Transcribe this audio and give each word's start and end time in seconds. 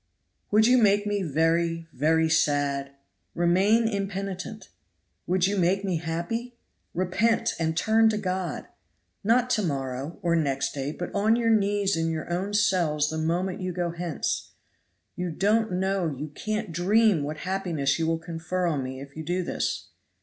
"Would 0.49 0.65
you 0.65 0.79
make 0.79 1.05
me 1.05 1.21
very 1.21 1.87
very 1.93 2.27
sad? 2.27 2.93
Remain 3.35 3.87
impenitent! 3.87 4.69
Would 5.27 5.45
you 5.45 5.59
make 5.59 5.85
me 5.85 5.97
happy? 5.97 6.55
Repent, 6.95 7.53
and 7.59 7.77
turn 7.77 8.09
to 8.09 8.17
God! 8.17 8.65
Not 9.23 9.51
to 9.51 9.61
morrow, 9.61 10.17
or 10.23 10.35
next 10.35 10.71
day, 10.73 10.91
but 10.91 11.13
on 11.13 11.35
your 11.35 11.51
knees 11.51 11.95
in 11.95 12.09
your 12.09 12.33
own 12.33 12.55
cells 12.55 13.11
the 13.11 13.19
moment 13.19 13.61
you 13.61 13.71
go 13.71 13.91
hence. 13.91 14.53
You 15.15 15.29
don't 15.29 15.71
know, 15.73 16.07
you 16.09 16.29
can't 16.29 16.71
dream 16.71 17.21
what 17.21 17.37
happiness 17.45 17.99
you 17.99 18.07
will 18.07 18.17
confer 18.17 18.65
on 18.65 18.81
me 18.83 18.99
if 18.99 19.15
you 19.15 19.21
do 19.23 19.43
this!" 19.43 19.89